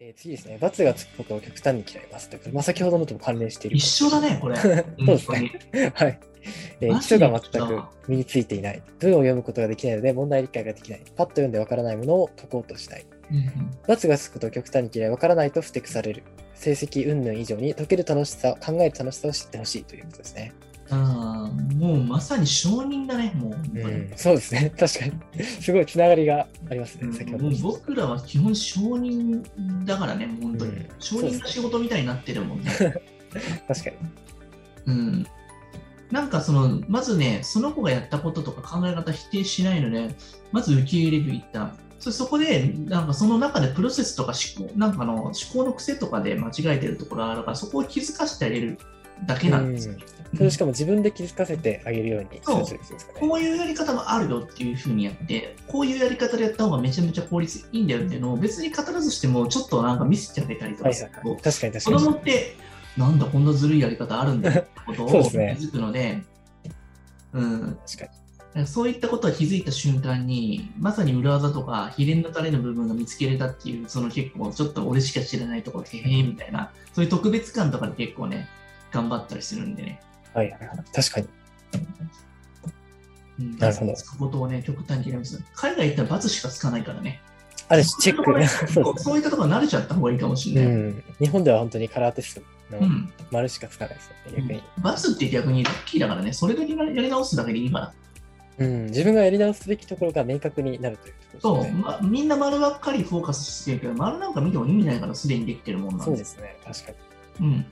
[0.00, 2.30] えー次ですね、罰がつくことを極端に嫌います。
[2.52, 3.78] まあ、先ほどのとも関連している。
[3.78, 4.54] 一緒だね、これ。
[4.62, 6.20] そうですねはい。
[6.80, 8.82] えー基礎が全く身についていない。
[9.00, 11.00] 文を読むことができないので問題理解ができない。
[11.16, 13.06] パッと読んでわからないものを解こうとしない。
[13.32, 13.44] うんうん
[13.88, 15.10] 罰がつくことを極端に嫌い。
[15.10, 16.22] わからないとふてくされる。
[16.54, 20.52] 成績云々以上に解ける楽しさ、考える楽しさを知ってほしいということですね。
[20.90, 23.78] あーもうまさに承認だね、もう。
[23.78, 24.72] うん、そうですね。
[24.78, 25.44] 確かに。
[25.44, 29.42] すごいつながりがありますね、うん先ほどもう僕らは基本承認
[29.84, 30.72] だからね、本当に。
[30.72, 32.70] うん承認の仕事みたいになってるもんね。
[33.68, 33.96] 確かに。
[34.86, 35.26] うん。
[36.10, 40.14] なんかその、まずね、その子がやったこととか考え方否定しないので、
[40.52, 41.76] まず受け入れる一旦。
[41.98, 48.78] そそこで、なんかその中でプロセスとか思考、なんかあの思考の癖とかで間違えてるところがあるから、そこを気づかせてあげる
[49.26, 50.04] だけなんですよね。
[50.36, 53.18] それしかも自分で気づかせてあげるようにことですかね。
[53.20, 61.42] こういうやり方もあるよっていうふうにやって、こういうやり方でやった方がめちゃめちゃ効率いいんだよっていうのを別に語らずしても、ちょっとなんか見せてあげたりとはいかすると、はいはい。
[61.42, 62.04] 確かに確子かに。
[62.04, 62.56] 供って、
[62.98, 66.22] なんだ、こんなずるいやり方あるんだってことを 気づくので、
[67.32, 68.12] うん、確か
[68.54, 68.66] に。
[68.66, 78.48] そういったことを気づいた瞬間に、まさに裏技とか秘伝のタレの部分が見つけれたっていう、その結構ちょっと俺しか知らないところ、へへみたいな、そういう特別感とかで結構ね、
[78.92, 80.00] 頑張ったりするんでね。
[80.34, 80.78] はいはいはい。
[80.92, 81.28] 確かに。
[83.40, 85.42] うん、なるほどつくことをね、極端に嫌います。
[85.54, 87.20] 海外行ったら罰しかつかないからね。
[87.68, 88.48] ある種、チェック。
[88.48, 90.74] そう そうそういったところ慣れちゃった方がいいかもしれない。
[90.74, 91.04] うん。
[91.20, 92.40] 日本では本当にカラーテスト
[92.76, 94.62] のうん丸しかつかないですよね、逆に。
[94.78, 97.92] 罰って逆にラッキーだからね、それだけやり直すだけでいいから。
[98.58, 98.86] うん。
[98.86, 101.82] 自分がやり直すべきところが明確になるというとこそう、ろですね。
[101.82, 106.56] ま、みんな丸ばっかりフォーカスしてるけど、丸なんか見ても意味ないからすでにできてるもんなんそうですね。
[106.64, 106.92] 確か
[107.40, 107.46] に。
[107.46, 107.66] うん。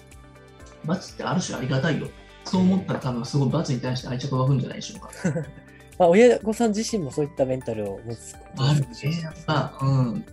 [0.85, 2.09] 罰ってある種ありがたいよ。
[2.45, 5.41] そう思ったら多分すごい罰に対して愛着が湧くんじゃないでしょうか。
[5.99, 9.21] まあ、親御さん自身もそういったメンタルを持つあるがね。
[9.23, 10.25] やっぱ、うん。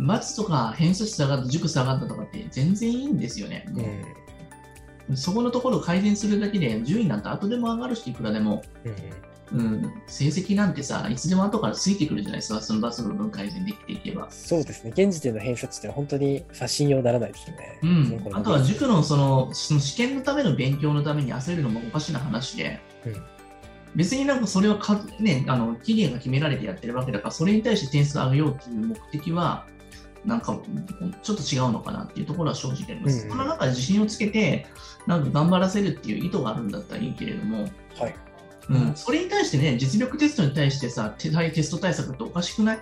[0.00, 3.66] 罰とか偏差値下がった、塾下がったとかって全然いいんですよね。
[5.08, 5.16] うん。
[5.16, 8.62] そこのところを改善するだけで順位なんて後でも上がるし、いくらでも。
[8.84, 8.94] うん。
[9.54, 14.30] うん、成績なんてさ、いつでも後からついてくるじゃないですか、その罰の部分改善できていけば。
[14.30, 14.92] そうですね。
[14.96, 17.78] 現時点の偏差値って本当にさ信用ならないですよね。
[17.82, 23.22] うんあとは塾のそのその試験のための勉強のために焦るのもおかしな話で、うん
[23.94, 29.66] 別になんかそれはか、ね、あの期限が決められてやってるわけだから、それに対して点数上げようという目的は、
[30.24, 30.58] なんか
[31.22, 33.24] ちょっと違うのかなっていうところは正直あります。
[33.24, 34.66] うんその中で自信をつけて、
[35.06, 37.64] なんか頑張らせるっていう意図があるんだったらいいけれども、
[37.98, 38.14] はい。
[38.68, 42.78] うん、それに対してね、実力テストに対してさ、テテスト対策っておかしくない？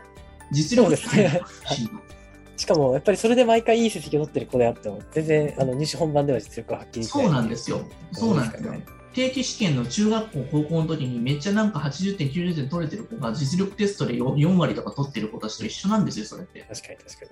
[0.52, 1.40] 実力そうですね
[2.56, 7.04] しかも、やっぱりそれで毎回いい成績を取ってる子であっても、全然あの入試本番では実力はきない。
[7.04, 7.80] そうなんですよ。
[8.12, 8.72] そうなんですよ。
[8.72, 8.84] ね。
[9.14, 16.60] 定期試験の中学校、高校の時にめっちゃなんか80点、90点取れてる子が実力テストで 4, 4割とか取ってる子たちと一緒なんですよ、それって。
[16.68, 17.30] 確かに確かに。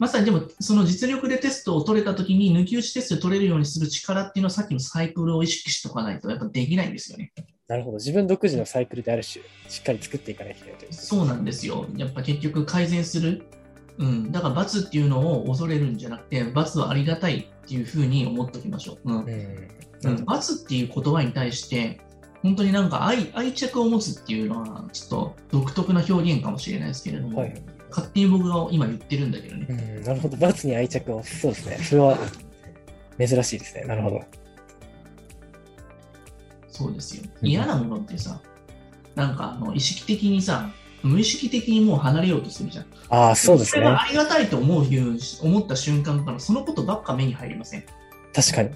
[0.00, 7.32] まさにでも、その実力でテストを取れた時に抜き打ちテストで取れるようにする力っていうのはさっきのサイクルを意識しておかないとやっぱできないんですよね。
[7.68, 7.98] なるほど。
[7.98, 11.86] 自分独自のサイクルである種、しっかり作っていかないといけないとそうなんですよ。
[11.98, 13.42] やっぱ結局改善する。
[13.98, 14.32] うん。
[14.32, 19.12] だから罰っていうのを恐れるんじゃなくて、罰はありがたいっていうふうに思っておきましょう。
[19.12, 19.24] うん。
[19.24, 19.68] うん。
[20.02, 22.00] うん、罰っていう言葉に対して、
[22.42, 27.62] 本当になんか愛愛着を持つっていうのは、ちょっと独特な表現かもしれないですけれども、はい。
[27.90, 29.66] 勝手に僕が今言ってるんだけどね。
[29.68, 30.36] うん、なるほど。
[30.36, 31.22] 罰に愛着を。
[31.22, 31.78] そうですね。
[31.78, 32.18] それは
[33.18, 33.84] 珍しいですね。
[33.84, 34.22] なるほど。
[36.68, 37.24] そうですよ。
[37.42, 38.40] うん嫌なものってさ、
[39.14, 40.70] なんかあの意識的にさ、
[41.02, 42.86] 無意識的にもう離れようとするじゃん。
[43.08, 43.82] ああ、そうですね。
[43.82, 47.84] れがありがたいと思ういう思った瞬間から、そのことばっか目に入りません？
[48.32, 48.70] 確かに。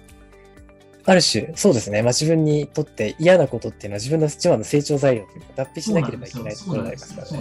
[1.07, 2.03] ある種、そうですね。
[2.03, 7.37] まあ、自分にとって嫌なことっていうのは自分の一番の成長材料というか、脱皮しなければいけないところでありますからね。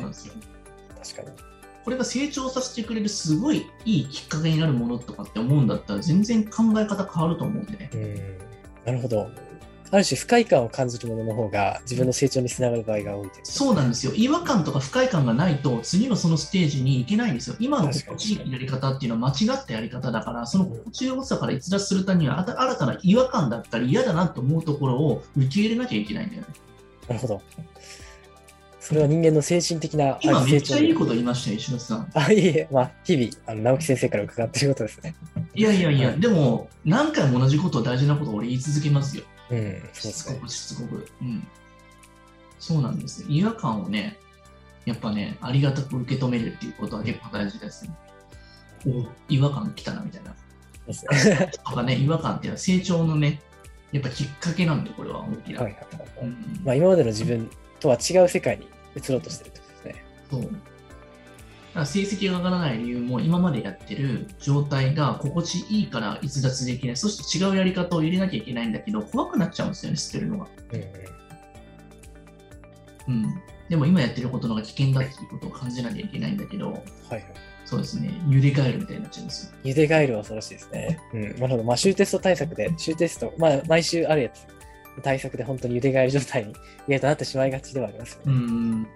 [1.02, 1.54] 確かに。
[1.84, 7.90] これが成長させてくれるすごいいいきっかけになるものとかって思うんだったら、全然考え方変わると思うんでね。
[7.94, 8.38] うん。
[8.86, 9.30] なるほど。
[9.94, 13.46] ある種、不快感を感じるものの方が自分の成長につながる場合が多いという。
[13.46, 14.14] そうなんですよ。
[14.16, 17.56] 違和感とか不快感がないと、次のそのステージに行けないんですよ。
[17.60, 26.48] 今の心地いいやり方っていうのは間違ったやり方だから、その心地よさから逸脱するためには、あた新たな違和感だったり嫌だなと思うところを受け入れなきゃいけないんだよね。
[27.10, 27.42] なるほど。
[28.80, 32.10] それは人間の精神的な今めっちゃいいここと言いましたよ、石田さん。
[32.16, 35.16] あ、いえいえ、まあ、日々、あの直木先生から伺っていることですね。
[35.54, 39.24] いやいやいや、はいでも、何回も同じこと、大事なことを俺言い続けますよ。
[39.50, 40.12] うん、そう。
[40.12, 41.08] しつこく、しつこく。
[41.22, 41.48] うん。
[42.60, 43.26] そうなんです。
[43.28, 44.18] 違和感をね、
[44.86, 47.96] やっぱね、ありがたく受け止めるっていうことは結構大事ですね。
[48.86, 50.36] お違和感来たな、みたいな。
[51.64, 53.42] とかね、 違和感っていうのは成長のね、
[53.92, 55.62] やっぱきっかけなんで、これは大きな。
[55.62, 56.26] はいはいはい。
[56.26, 57.50] うんまあ、今までの自分
[57.80, 60.06] とは違う世界に移ろうとしてるってことですね。
[60.32, 60.73] そう
[61.74, 66.98] 成績が上がらない理由も今までやってる状態が心地いいから逸脱できない。
[66.98, 70.48] そして違うやり方を入れなきゃいけないんだけど、怖くなっちゃうんですよね、捨てるのが。
[70.72, 70.84] うんうん
[73.06, 73.42] うん。
[73.70, 76.82] でも今やってることの方が危険だっていうことを感じなきゃいけないんだけど、はい
[77.12, 77.24] はい。
[77.66, 79.54] そうですね、茹でガエルみたいになっちゃうんですよ。
[79.64, 81.00] 茹でガエルは恐ろしいですね。
[81.14, 81.22] うん。
[81.22, 81.64] なるほど。
[81.64, 84.46] まあ、週テスト対策で、週テスト、まあ、毎週あるやつ、
[85.02, 86.52] 対策で本当に茹でガエル状態に
[86.88, 88.36] 意外となってしまいがちではありますようね。
[88.36, 88.88] ん。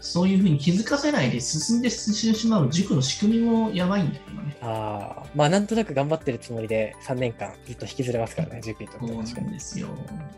[0.00, 4.56] そういうふうに気づかせないで進んでしてしまう塾の仕組みもやばいんだけどね。
[4.62, 9.46] ああ、まあ、なんとなく頑張ってるつもりで3年間ずっと引きずれますからね、塾にとっては確かに。
[9.46, 9.88] なんですよ。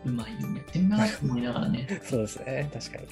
[0.05, 3.07] うまいようにやってんなって思いながらね、 そうですね、確かに。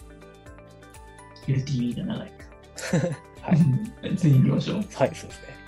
[1.64, 2.32] LTV が長い。
[3.42, 3.54] は
[4.04, 4.16] い。
[4.18, 4.76] 次行きましょう。
[4.78, 5.61] はい、そうですね。